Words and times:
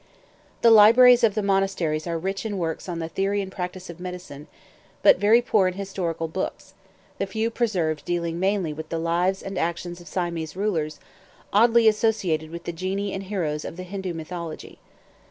The 0.63 0.71
libraries 0.71 1.23
of 1.23 1.35
the 1.35 1.43
monasteries 1.43 2.07
are 2.07 2.17
rich 2.17 2.43
in 2.43 2.57
works 2.57 2.89
on 2.89 2.97
the 2.97 3.07
theory 3.07 3.39
and 3.39 3.51
practice 3.51 3.87
of 3.87 3.99
medicine; 3.99 4.47
but 5.03 5.19
very 5.19 5.43
poor 5.43 5.67
in 5.67 5.75
historical 5.75 6.27
books, 6.27 6.73
the 7.19 7.27
few 7.27 7.51
preserved 7.51 8.03
dealing 8.03 8.39
mainly 8.39 8.73
with 8.73 8.89
the 8.89 8.97
lives 8.97 9.43
and 9.43 9.59
actions 9.59 10.01
of 10.01 10.07
Siamese 10.07 10.55
rulers, 10.55 10.99
oddly 11.53 11.87
associated 11.87 12.49
with 12.49 12.63
the 12.63 12.73
genii 12.73 13.13
and 13.13 13.21
heroes 13.25 13.63
of 13.63 13.77
the 13.77 13.83
Hindoo 13.85 14.15
mythology. 14.15 14.79